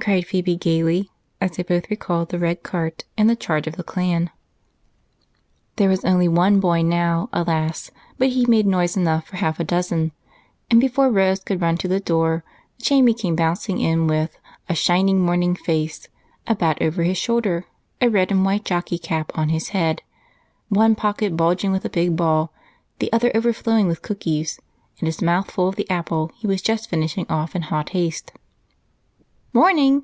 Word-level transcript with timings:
cried 0.00 0.26
Phebe 0.26 0.56
gaily 0.56 1.12
as 1.40 1.52
they 1.52 1.62
both 1.62 1.88
recalled 1.88 2.30
the 2.30 2.38
red 2.40 2.64
cart 2.64 3.04
and 3.16 3.30
the 3.30 3.36
charge 3.36 3.68
of 3.68 3.76
the 3.76 3.84
clan. 3.84 4.30
There 5.76 5.88
was 5.88 6.04
only 6.04 6.26
one 6.26 6.58
boy 6.58 6.82
now, 6.82 7.28
alas, 7.32 7.92
but 8.18 8.30
he 8.30 8.44
made 8.46 8.66
noise 8.66 8.96
enough 8.96 9.28
for 9.28 9.36
half 9.36 9.60
a 9.60 9.64
dozen, 9.64 10.10
and 10.68 10.80
before 10.80 11.08
Rose 11.08 11.38
could 11.38 11.60
run 11.62 11.76
to 11.76 11.86
the 11.86 12.00
door, 12.00 12.42
Jamie 12.80 13.14
came 13.14 13.36
bouncing 13.36 13.78
in 13.80 14.08
with 14.08 14.36
a 14.68 14.74
"shining 14.74 15.20
morning 15.20 15.54
face," 15.54 16.08
a 16.48 16.56
bat 16.56 16.78
over 16.82 17.04
his 17.04 17.16
shoulder, 17.18 17.66
a 18.00 18.10
red 18.10 18.32
and 18.32 18.44
white 18.44 18.64
jockey 18.64 18.98
cap 18.98 19.30
on 19.38 19.50
his 19.50 19.68
head, 19.68 20.02
one 20.68 20.96
pocket 20.96 21.36
bulging 21.36 21.70
with 21.70 21.84
a 21.84 21.88
big 21.90 22.16
ball, 22.16 22.52
the 22.98 23.12
other 23.12 23.30
overflowing 23.36 23.86
with 23.86 24.02
cookies, 24.02 24.58
and 24.98 25.06
his 25.06 25.22
mouth 25.22 25.48
full 25.48 25.68
of 25.68 25.76
the 25.76 25.88
apple 25.88 26.32
he 26.34 26.48
was 26.48 26.60
just 26.60 26.90
finishing 26.90 27.26
off 27.28 27.54
in 27.54 27.62
hot 27.62 27.90
haste. 27.90 28.32
"Morning! 29.54 30.00